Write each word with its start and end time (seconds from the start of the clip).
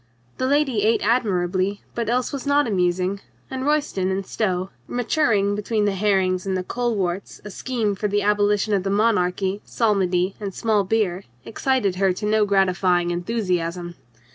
The 0.39 0.47
lady 0.47 0.81
ate 0.81 1.03
admirably, 1.05 1.83
but 1.93 2.09
else 2.09 2.33
was 2.33 2.47
not 2.47 2.65
amusing, 2.67 3.19
and 3.51 3.67
Royston 3.67 4.09
and 4.09 4.25
Stow, 4.25 4.71
maturing 4.87 5.53
between 5.53 5.85
the 5.85 5.91
herrings 5.93 6.47
and 6.47 6.57
the 6.57 6.63
coleworts 6.63 7.39
a 7.45 7.51
scheme 7.51 7.93
for 7.93 8.07
the 8.07 8.23
abolition 8.23 8.73
of 8.73 8.81
the 8.81 8.89
monarchy, 8.89 9.61
psalmody 9.63 10.35
and 10.39 10.55
small 10.55 10.83
beer, 10.83 11.25
excited 11.45 11.97
her 11.97 12.13
to 12.13 12.25
no 12.25 12.45
gratifying 12.45 13.11
enthusiasm. 13.11 13.93